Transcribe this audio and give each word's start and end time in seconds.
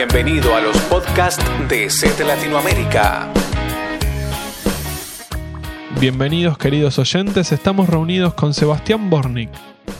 Bienvenido 0.00 0.56
a 0.56 0.62
los 0.62 0.74
podcasts 0.84 1.44
de 1.68 1.90
SET 1.90 2.20
Latinoamérica. 2.20 3.30
Bienvenidos 6.00 6.56
queridos 6.56 6.98
oyentes, 6.98 7.52
estamos 7.52 7.86
reunidos 7.90 8.32
con 8.32 8.54
Sebastián 8.54 9.10
Bornik, 9.10 9.50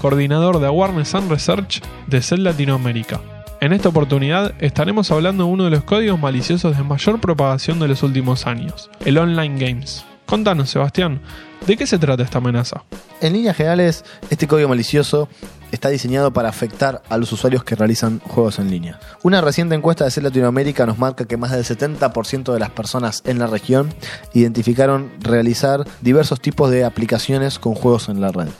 coordinador 0.00 0.58
de 0.58 0.68
Awareness 0.68 1.14
and 1.14 1.30
Research 1.30 1.82
de 2.06 2.22
SET 2.22 2.38
Latinoamérica. 2.38 3.20
En 3.60 3.74
esta 3.74 3.90
oportunidad 3.90 4.54
estaremos 4.58 5.10
hablando 5.10 5.44
de 5.44 5.50
uno 5.50 5.64
de 5.64 5.70
los 5.70 5.84
códigos 5.84 6.18
maliciosos 6.18 6.78
de 6.78 6.82
mayor 6.82 7.20
propagación 7.20 7.78
de 7.78 7.88
los 7.88 8.02
últimos 8.02 8.46
años, 8.46 8.90
el 9.04 9.18
Online 9.18 9.58
Games. 9.58 10.06
Contanos, 10.30 10.70
Sebastián, 10.70 11.20
¿de 11.66 11.76
qué 11.76 11.88
se 11.88 11.98
trata 11.98 12.22
esta 12.22 12.38
amenaza? 12.38 12.84
En 13.20 13.32
líneas 13.32 13.56
generales, 13.56 14.04
este 14.30 14.46
código 14.46 14.68
malicioso 14.68 15.28
está 15.72 15.88
diseñado 15.88 16.32
para 16.32 16.48
afectar 16.48 17.02
a 17.08 17.16
los 17.18 17.32
usuarios 17.32 17.64
que 17.64 17.74
realizan 17.74 18.20
juegos 18.20 18.60
en 18.60 18.70
línea. 18.70 19.00
Una 19.24 19.40
reciente 19.40 19.74
encuesta 19.74 20.04
de 20.04 20.12
CEL 20.12 20.22
Latinoamérica 20.22 20.86
nos 20.86 20.98
marca 21.00 21.24
que 21.24 21.36
más 21.36 21.50
del 21.50 21.64
70% 21.64 22.52
de 22.52 22.60
las 22.60 22.70
personas 22.70 23.24
en 23.26 23.40
la 23.40 23.48
región 23.48 23.92
identificaron 24.32 25.10
realizar 25.18 25.84
diversos 26.00 26.40
tipos 26.40 26.70
de 26.70 26.84
aplicaciones 26.84 27.58
con 27.58 27.74
juegos 27.74 28.08
en 28.08 28.20
la 28.20 28.30
red. 28.30 28.50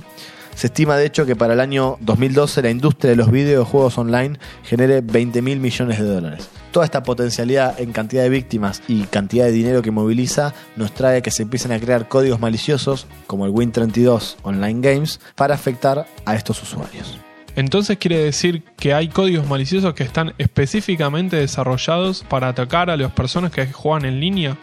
Se 0.61 0.67
estima 0.67 0.99
de 0.99 1.07
hecho 1.07 1.25
que 1.25 1.37
para 1.37 1.55
el 1.55 1.61
año 1.61 1.97
2012 2.01 2.61
la 2.61 2.69
industria 2.69 3.13
de 3.13 3.17
los 3.17 3.31
videojuegos 3.31 3.97
online 3.97 4.39
genere 4.63 5.01
20 5.01 5.41
mil 5.41 5.59
millones 5.59 5.99
de 5.99 6.05
dólares. 6.05 6.51
Toda 6.71 6.85
esta 6.85 7.03
potencialidad 7.03 7.81
en 7.81 7.93
cantidad 7.93 8.25
de 8.25 8.29
víctimas 8.29 8.83
y 8.87 9.05
cantidad 9.05 9.47
de 9.47 9.53
dinero 9.53 9.81
que 9.81 9.91
moviliza 9.91 10.53
nos 10.77 10.93
trae 10.93 11.23
que 11.23 11.31
se 11.31 11.45
empiecen 11.45 11.73
a 11.73 11.81
crear 11.81 12.09
códigos 12.09 12.41
maliciosos 12.41 13.07
como 13.27 13.47
el 13.47 13.53
Win32 13.53 14.37
Online 14.43 14.81
Games 14.83 15.19
para 15.35 15.55
afectar 15.55 16.07
a 16.27 16.35
estos 16.35 16.63
usuarios. 16.63 17.19
Entonces 17.57 17.97
quiere 17.97 18.19
decir 18.19 18.63
que 18.77 18.93
hay 18.93 19.09
códigos 19.09 19.49
maliciosos 19.49 19.95
que 19.95 20.03
están 20.03 20.35
específicamente 20.37 21.37
desarrollados 21.37 22.23
para 22.29 22.49
atacar 22.49 22.91
a 22.91 22.99
las 22.99 23.13
personas 23.13 23.51
que 23.51 23.73
juegan 23.73 24.05
en 24.05 24.21
línea. 24.21 24.59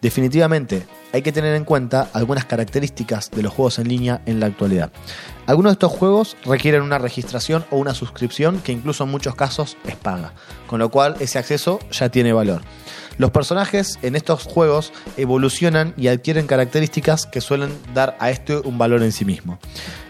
Definitivamente, 0.00 0.86
hay 1.16 1.22
que 1.22 1.32
tener 1.32 1.54
en 1.54 1.64
cuenta 1.64 2.10
algunas 2.12 2.44
características 2.44 3.30
de 3.30 3.42
los 3.42 3.50
juegos 3.50 3.78
en 3.78 3.88
línea 3.88 4.20
en 4.26 4.38
la 4.38 4.46
actualidad. 4.46 4.92
Algunos 5.46 5.70
de 5.70 5.74
estos 5.74 5.92
juegos 5.92 6.36
requieren 6.44 6.82
una 6.82 6.98
registración 6.98 7.64
o 7.70 7.78
una 7.78 7.94
suscripción 7.94 8.60
que 8.60 8.72
incluso 8.72 9.04
en 9.04 9.10
muchos 9.10 9.34
casos 9.34 9.78
es 9.86 9.96
paga, 9.96 10.34
con 10.66 10.78
lo 10.78 10.90
cual 10.90 11.16
ese 11.18 11.38
acceso 11.38 11.78
ya 11.90 12.10
tiene 12.10 12.34
valor. 12.34 12.60
Los 13.16 13.30
personajes 13.30 13.98
en 14.02 14.14
estos 14.14 14.44
juegos 14.44 14.92
evolucionan 15.16 15.94
y 15.96 16.08
adquieren 16.08 16.46
características 16.46 17.24
que 17.24 17.40
suelen 17.40 17.70
dar 17.94 18.14
a 18.20 18.30
este 18.30 18.58
un 18.58 18.76
valor 18.76 19.02
en 19.02 19.12
sí 19.12 19.24
mismo. 19.24 19.58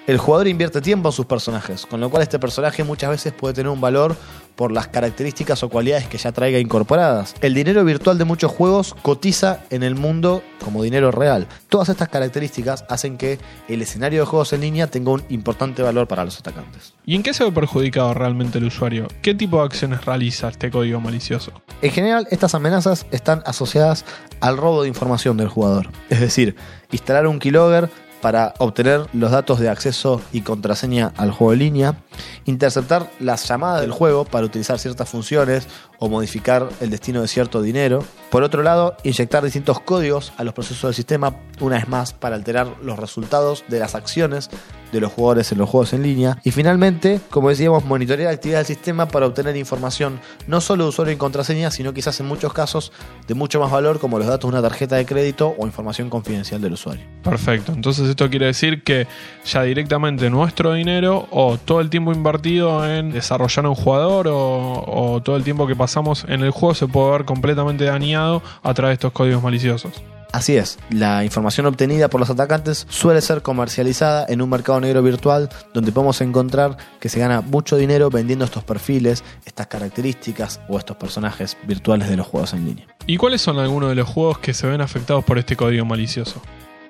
El 0.08 0.18
jugador 0.18 0.48
invierte 0.48 0.80
tiempo 0.80 1.10
en 1.10 1.12
sus 1.12 1.26
personajes, 1.26 1.86
con 1.86 2.00
lo 2.00 2.10
cual 2.10 2.24
este 2.24 2.40
personaje 2.40 2.82
muchas 2.82 3.10
veces 3.10 3.32
puede 3.32 3.54
tener 3.54 3.70
un 3.70 3.80
valor 3.80 4.16
por 4.56 4.72
las 4.72 4.88
características 4.88 5.62
o 5.62 5.68
cualidades 5.68 6.08
que 6.08 6.18
ya 6.18 6.32
traiga 6.32 6.58
incorporadas. 6.58 7.34
El 7.40 7.54
dinero 7.54 7.84
virtual 7.84 8.18
de 8.18 8.24
muchos 8.24 8.50
juegos 8.50 8.94
cotiza 9.02 9.60
en 9.70 9.82
el 9.82 9.94
mundo 9.94 10.42
como 10.64 10.82
dinero 10.82 11.12
real. 11.12 11.46
Todas 11.68 11.90
estas 11.90 12.08
características 12.08 12.84
hacen 12.88 13.18
que 13.18 13.38
el 13.68 13.82
escenario 13.82 14.20
de 14.20 14.26
juegos 14.26 14.52
en 14.52 14.62
línea 14.62 14.88
tenga 14.88 15.12
un 15.12 15.22
importante 15.28 15.82
valor 15.82 16.08
para 16.08 16.24
los 16.24 16.38
atacantes. 16.40 16.94
¿Y 17.04 17.14
en 17.14 17.22
qué 17.22 17.34
se 17.34 17.44
ve 17.44 17.52
perjudicado 17.52 18.14
realmente 18.14 18.58
el 18.58 18.64
usuario? 18.64 19.06
¿Qué 19.22 19.34
tipo 19.34 19.58
de 19.58 19.66
acciones 19.66 20.04
realiza 20.04 20.48
este 20.48 20.70
código 20.70 21.00
malicioso? 21.00 21.52
En 21.82 21.90
general, 21.90 22.26
estas 22.30 22.54
amenazas 22.54 23.06
están 23.10 23.42
asociadas 23.46 24.04
al 24.40 24.56
robo 24.56 24.82
de 24.82 24.88
información 24.88 25.36
del 25.36 25.48
jugador. 25.48 25.90
Es 26.08 26.20
decir, 26.20 26.56
instalar 26.90 27.26
un 27.26 27.38
keylogger 27.38 27.90
para 28.26 28.54
obtener 28.58 29.06
los 29.12 29.30
datos 29.30 29.60
de 29.60 29.68
acceso 29.68 30.20
y 30.32 30.40
contraseña 30.40 31.12
al 31.16 31.30
juego 31.30 31.52
en 31.52 31.58
línea, 31.60 32.02
interceptar 32.44 33.08
las 33.20 33.46
llamadas 33.46 33.82
del 33.82 33.92
juego 33.92 34.24
para 34.24 34.44
utilizar 34.44 34.80
ciertas 34.80 35.08
funciones 35.08 35.68
o 36.00 36.08
modificar 36.08 36.68
el 36.80 36.90
destino 36.90 37.22
de 37.22 37.28
cierto 37.28 37.62
dinero. 37.62 38.04
Por 38.32 38.42
otro 38.42 38.64
lado, 38.64 38.96
inyectar 39.04 39.44
distintos 39.44 39.78
códigos 39.78 40.32
a 40.38 40.42
los 40.42 40.54
procesos 40.54 40.82
del 40.82 40.94
sistema, 40.94 41.36
una 41.60 41.76
vez 41.76 41.86
más, 41.86 42.14
para 42.14 42.34
alterar 42.34 42.66
los 42.82 42.98
resultados 42.98 43.62
de 43.68 43.78
las 43.78 43.94
acciones 43.94 44.50
de 44.92 45.00
los 45.00 45.12
jugadores 45.12 45.52
en 45.52 45.58
los 45.58 45.68
juegos 45.68 45.92
en 45.92 46.02
línea. 46.02 46.38
Y 46.44 46.50
finalmente, 46.50 47.20
como 47.30 47.48
decíamos, 47.48 47.84
monitorear 47.84 48.30
la 48.30 48.34
actividad 48.34 48.58
del 48.58 48.66
sistema 48.66 49.06
para 49.08 49.26
obtener 49.26 49.56
información 49.56 50.20
no 50.46 50.60
solo 50.60 50.84
de 50.84 50.90
usuario 50.90 51.14
y 51.14 51.16
contraseña, 51.16 51.70
sino 51.70 51.92
quizás 51.92 52.18
en 52.20 52.26
muchos 52.26 52.52
casos 52.52 52.92
de 53.26 53.34
mucho 53.34 53.60
más 53.60 53.70
valor 53.70 53.98
como 53.98 54.18
los 54.18 54.26
datos 54.26 54.50
de 54.50 54.56
una 54.56 54.66
tarjeta 54.66 54.96
de 54.96 55.06
crédito 55.06 55.54
o 55.58 55.66
información 55.66 56.10
confidencial 56.10 56.60
del 56.60 56.74
usuario. 56.74 57.04
Perfecto, 57.22 57.72
entonces 57.72 58.08
esto 58.08 58.28
quiere 58.30 58.46
decir 58.46 58.82
que 58.82 59.06
ya 59.44 59.62
directamente 59.62 60.30
nuestro 60.30 60.72
dinero 60.72 61.26
o 61.30 61.58
todo 61.58 61.80
el 61.80 61.90
tiempo 61.90 62.12
invertido 62.12 62.88
en 62.88 63.10
desarrollar 63.10 63.66
un 63.66 63.74
jugador 63.74 64.28
o, 64.28 64.84
o 64.86 65.22
todo 65.22 65.36
el 65.36 65.44
tiempo 65.44 65.66
que 65.66 65.76
pasamos 65.76 66.24
en 66.28 66.42
el 66.42 66.50
juego 66.50 66.74
se 66.74 66.86
puede 66.86 67.10
ver 67.12 67.24
completamente 67.24 67.84
dañado 67.84 68.42
a 68.62 68.74
través 68.74 68.92
de 68.92 68.94
estos 68.94 69.12
códigos 69.12 69.42
maliciosos. 69.42 70.02
Así 70.36 70.54
es, 70.54 70.78
la 70.90 71.24
información 71.24 71.64
obtenida 71.64 72.08
por 72.08 72.20
los 72.20 72.28
atacantes 72.28 72.86
suele 72.90 73.22
ser 73.22 73.40
comercializada 73.40 74.26
en 74.28 74.42
un 74.42 74.50
mercado 74.50 74.78
negro 74.82 75.02
virtual 75.02 75.48
donde 75.72 75.92
podemos 75.92 76.20
encontrar 76.20 76.76
que 77.00 77.08
se 77.08 77.18
gana 77.18 77.40
mucho 77.40 77.78
dinero 77.78 78.10
vendiendo 78.10 78.44
estos 78.44 78.62
perfiles, 78.62 79.24
estas 79.46 79.68
características 79.68 80.60
o 80.68 80.78
estos 80.78 80.98
personajes 80.98 81.56
virtuales 81.66 82.10
de 82.10 82.18
los 82.18 82.26
juegos 82.26 82.52
en 82.52 82.66
línea. 82.66 82.86
¿Y 83.06 83.16
cuáles 83.16 83.40
son 83.40 83.58
algunos 83.58 83.88
de 83.88 83.94
los 83.94 84.06
juegos 84.06 84.38
que 84.38 84.52
se 84.52 84.66
ven 84.66 84.82
afectados 84.82 85.24
por 85.24 85.38
este 85.38 85.56
código 85.56 85.86
malicioso? 85.86 86.42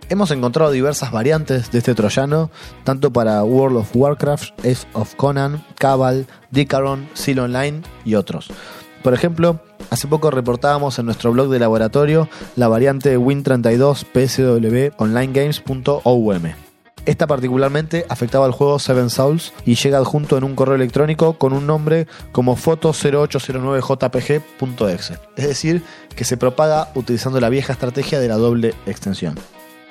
Hemos 0.09 0.33
encontrado 0.33 0.73
diversas 0.73 1.13
variantes 1.13 1.71
de 1.71 1.79
este 1.79 1.95
troyano, 1.95 2.51
tanto 2.83 3.13
para 3.13 3.45
World 3.45 3.77
of 3.77 3.95
Warcraft, 3.95 4.59
Age 4.67 4.89
of 4.93 5.15
Conan, 5.15 5.65
Cabal, 5.79 6.27
Dicaron, 6.51 7.09
Seal 7.15 7.39
Online 7.39 7.83
y 8.05 8.17
otros. 8.17 8.49
Por 9.05 9.15
ejemplo, 9.15 9.61
hace 9.91 10.09
poco 10.09 10.31
reportábamos 10.31 10.99
en 10.99 11.07
nuestro 11.07 11.33
blog 11.33 11.49
de 11.49 11.59
laboratorio 11.59 12.29
la 12.57 12.69
variante 12.69 13.19
Win32 13.19 14.05
PSW 14.13 15.03
OnlineGames.oum. 15.03 16.43
Esta 17.07 17.27
particularmente 17.29 18.05
afectaba 18.09 18.47
al 18.47 18.53
juego 18.53 18.81
Seven 18.81 19.11
Souls 19.11 19.53
y 19.65 19.77
llega 19.77 19.99
adjunto 19.99 20.37
en 20.37 20.45
un 20.45 20.57
correo 20.57 20.75
electrónico 20.75 21.39
con 21.39 21.53
un 21.53 21.67
nombre 21.67 22.09
como 22.33 22.57
foto0809jpg.exe, 22.57 25.19
es 25.37 25.47
decir, 25.47 25.85
que 26.17 26.25
se 26.25 26.37
propaga 26.37 26.89
utilizando 26.97 27.39
la 27.39 27.49
vieja 27.49 27.73
estrategia 27.73 28.19
de 28.19 28.27
la 28.27 28.35
doble 28.37 28.75
extensión. 28.87 29.37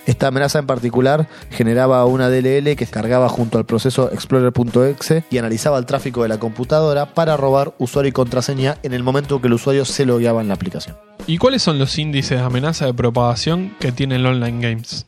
Esta 0.06 0.28
amenaza 0.28 0.60
en 0.60 0.68
particular 0.68 1.28
generaba 1.50 2.06
una 2.06 2.30
DLL 2.30 2.76
que 2.76 2.86
cargaba 2.90 3.28
junto 3.30 3.58
al 3.58 3.66
proceso 3.66 4.12
explorer.exe 4.12 5.24
y 5.30 5.38
analizaba 5.38 5.78
el 5.80 5.86
tráfico 5.86 6.22
de 6.24 6.30
la 6.30 6.40
computadora 6.40 7.14
para 7.14 7.38
robar 7.38 7.74
usuario 7.80 8.10
y 8.10 8.12
contraseña 8.12 8.78
en 8.84 8.94
el 8.94 9.04
momento 9.04 9.42
que 9.42 9.48
el 9.48 9.54
usuario 9.54 9.86
se 9.86 10.06
logueaba 10.06 10.42
en 10.42 10.48
la 10.48 10.54
aplicación. 10.54 10.96
¿Y 11.28 11.38
cuáles 11.38 11.64
son 11.64 11.80
los 11.80 11.98
índices 11.98 12.38
de 12.38 12.46
amenaza 12.46 12.86
de 12.86 12.94
propagación 12.94 13.76
que 13.80 13.92
tiene 13.92 14.18
el 14.18 14.26
Online 14.26 14.62
Games? 14.62 15.08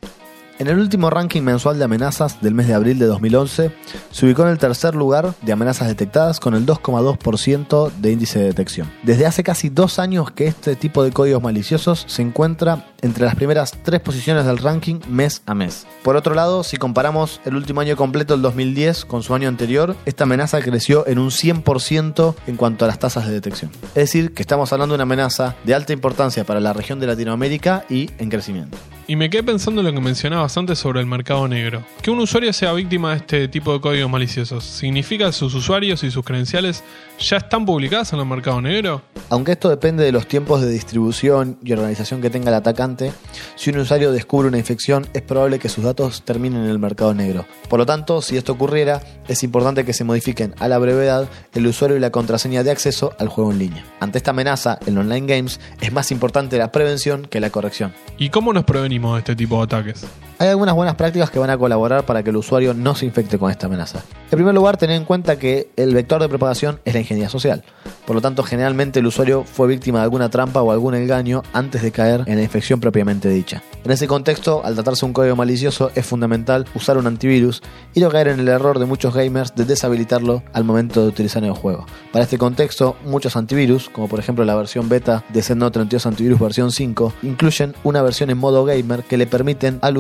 En 0.59 0.66
el 0.66 0.79
último 0.79 1.12
ranking 1.12 1.44
mensual 1.44 1.78
de 1.78 1.84
amenazas 1.84 2.41
del 2.41 2.56
mes 2.56 2.68
de 2.68 2.73
abril 2.73 2.97
de 2.97 3.06
2011, 3.06 3.72
se 4.09 4.25
ubicó 4.25 4.41
en 4.41 4.50
el 4.50 4.57
tercer 4.57 4.95
lugar 4.95 5.35
de 5.44 5.51
amenazas 5.51 5.88
detectadas 5.88 6.40
con 6.40 6.56
el 6.56 6.66
2,2% 6.66 7.91
de 7.91 8.12
índice 8.12 8.40
de 8.40 8.45
detección. 8.45 8.91
Desde 9.03 9.28
hace 9.28 9.44
casi 9.44 9.69
dos 9.69 10.00
años 10.00 10.31
que 10.31 10.47
este 10.47 10.75
tipo 10.75 11.03
de 11.03 11.12
códigos 11.12 11.44
maliciosos 11.44 12.06
se 12.07 12.23
encuentra 12.23 12.88
entre 13.03 13.25
las 13.25 13.35
primeras 13.35 13.72
tres 13.84 14.00
posiciones 14.00 14.47
del 14.47 14.57
ranking 14.57 15.00
mes 15.07 15.44
a 15.45 15.53
mes. 15.53 15.85
Por 16.01 16.16
otro 16.16 16.34
lado, 16.34 16.63
si 16.63 16.78
comparamos 16.78 17.39
el 17.45 17.56
último 17.56 17.81
año 17.81 17.95
completo, 17.95 18.34
el 18.34 18.41
2010, 18.41 19.06
con 19.06 19.22
su 19.22 19.35
año 19.35 19.47
anterior, 19.50 19.95
esta 20.06 20.24
amenaza 20.24 20.59
creció 20.62 21.06
en 21.07 21.19
un 21.19 21.29
100% 21.29 22.34
en 22.47 22.56
cuanto 22.56 22.85
a 22.85 22.88
las 22.88 22.97
tasas 22.97 23.28
de 23.28 23.34
detección. 23.34 23.69
Es 23.89 23.94
decir, 23.94 24.34
que 24.34 24.41
estamos 24.41 24.74
hablando 24.74 24.94
de 24.94 24.97
una 24.97 25.03
amenaza 25.03 25.56
de 25.63 25.75
alta 25.75 25.94
importancia 25.94 26.45
para 26.45 26.59
la 26.59 26.74
región 26.74 27.00
de 27.00 27.06
Latinoamérica 27.06 27.85
y 27.89 28.09
en 28.18 28.29
crecimiento. 28.29 28.78
Y 29.09 29.16
me 29.16 29.29
quedé 29.29 29.44
pensando 29.44 29.79
en 29.79 29.88
lo 29.88 29.94
que 29.94 30.01
mencionabas 30.01 30.47
sobre 30.50 31.00
el 31.00 31.06
mercado 31.06 31.47
negro. 31.47 31.84
Que 32.02 32.09
un 32.09 32.19
usuario 32.19 32.52
sea 32.53 32.74
víctima 32.74 33.12
de 33.12 33.18
este 33.18 33.47
tipo 33.47 33.74
de 33.74 33.81
códigos 33.81 34.09
maliciosos, 34.09 34.63
¿significa 34.63 35.25
que 35.25 35.31
sus 35.31 35.54
usuarios 35.54 36.04
y 36.04 36.12
sus 36.12 36.24
credenciales 36.24 36.83
ya 37.19 37.38
están 37.38 37.66
publicadas 37.66 38.13
en 38.13 38.19
el 38.19 38.25
mercado 38.25 38.62
negro? 38.62 39.01
Aunque 39.30 39.54
esto 39.54 39.69
depende 39.69 40.04
de 40.04 40.12
los 40.12 40.27
tiempos 40.27 40.62
de 40.62 40.69
distribución 40.69 41.57
y 41.63 41.74
organización 41.74 42.22
que 42.22 42.30
tenga 42.30 42.50
el 42.50 42.56
atacante, 42.56 43.12
si 43.56 43.72
un 43.72 43.80
usuario 43.80 44.12
descubre 44.12 44.48
una 44.48 44.57
infección 44.57 45.07
es 45.13 45.22
probable 45.22 45.60
que 45.60 45.69
sus 45.69 45.83
datos 45.83 46.24
terminen 46.24 46.63
en 46.63 46.69
el 46.69 46.80
mercado 46.80 47.13
negro. 47.13 47.45
Por 47.69 47.80
lo 47.80 47.86
tanto, 47.86 48.22
si 48.22 48.38
esto 48.38 48.54
ocurriera, 48.54 49.01
es 49.27 49.44
importante 49.44 49.86
que 49.86 49.94
se 49.94 50.04
modifiquen 50.04 50.56
a 50.60 50.68
la 50.68 50.77
brevedad 50.77 51.27
el 51.54 51.68
usuario 51.68 51.98
y 51.98 52.00
la 52.00 52.12
contraseña 52.12 52.63
de 52.63 52.72
acceso 52.72 53.13
al 53.19 53.27
juego 53.27 53.51
en 53.51 53.60
línea. 53.60 53.86
Ante 54.00 54.18
esta 54.18 54.31
amenaza 54.31 54.80
en 54.86 54.98
online 54.98 55.27
games 55.27 55.60
es 55.81 55.92
más 55.92 56.12
importante 56.12 56.57
la 56.57 56.72
prevención 56.72 57.25
que 57.25 57.39
la 57.39 57.50
corrección. 57.50 57.94
¿Y 58.18 58.30
cómo 58.30 58.54
nos 58.54 58.63
prevenimos 58.63 59.13
de 59.13 59.19
este 59.19 59.36
tipo 59.36 59.57
de 59.57 59.63
ataques? 59.63 60.06
Hay 60.39 60.50
algunas 60.50 60.75
buenas 60.75 60.94
prácticas 60.94 61.31
que 61.31 61.39
van 61.39 61.50
a 61.50 61.57
colaborar 61.57 62.06
para 62.06 62.22
que 62.22 62.30
el 62.30 62.38
usuario 62.38 62.75
no 62.75 62.94
se 62.94 63.07
infecte 63.07 63.39
con 63.39 63.50
esta 63.50 63.66
amenaza. 63.66 64.04
En 64.30 64.38
primer 64.38 64.54
lugar, 64.54 64.78
tener 64.78 64.95
en 64.95 65.04
cuenta 65.04 65.39
que 65.39 65.69
el 65.78 65.95
vector 65.95 66.22
de 66.22 66.30
propagación 66.30 66.80
es 66.86 66.94
la 66.94 67.00
ingeniería 67.00 67.30
social. 67.30 67.63
Por 68.06 68.16
lo 68.16 68.22
tanto, 68.22 68.44
generalmente 68.44 69.00
el 69.00 69.07
usuario 69.07 69.44
fue 69.44 69.68
víctima 69.68 70.00
de 70.00 70.04
alguna 70.04 70.30
trampa 70.30 70.62
o 70.62 70.72
algún 70.72 70.94
engaño 70.94 71.42
antes 71.54 71.81
de 71.81 71.92
caer 71.92 72.24
en 72.28 72.36
la 72.36 72.44
infección 72.44 72.80
propiamente 72.80 73.30
dicha. 73.30 73.63
En 73.84 73.92
ese 73.92 74.07
contexto, 74.07 74.62
al 74.63 74.75
tratarse 74.75 75.01
de 75.01 75.07
un 75.07 75.13
código 75.13 75.36
malicioso, 75.36 75.92
es 75.95 76.06
fundamental 76.06 76.66
usar 76.75 76.98
un 76.98 77.07
antivirus 77.07 77.63
y 77.94 78.00
no 78.00 78.10
caer 78.10 78.28
en 78.28 78.39
el 78.39 78.48
error 78.48 78.80
de 78.80 78.86
muchos 78.86 79.16
gamers 79.16 79.56
de 79.56 79.66
deshabilitarlo 79.66 80.44
al 80.54 80.63
momento 80.66 81.01
de 81.01 81.07
utilizar 81.07 81.44
el 81.44 81.54
juego. 81.54 81.86
Para 82.12 82.24
este 82.24 82.38
contexto, 82.38 82.95
muchos 83.06 83.36
antivirus, 83.36 83.89
como 83.89 84.07
por 84.07 84.19
ejemplo 84.19 84.45
la 84.45 84.56
versión 84.56 84.88
beta 84.88 85.24
de 85.30 85.42
ZenNode 85.42 85.72
32 85.72 86.06
Antivirus 86.06 86.39
versión 86.39 86.72
5, 86.72 87.13
incluyen 87.24 87.75
una 87.84 88.01
versión 88.01 88.30
en 88.30 88.38
modo 88.38 88.66
gamer 88.66 89.04
que 89.04 89.18
le 89.18 89.25
permiten 89.25 89.80
al 89.81 89.98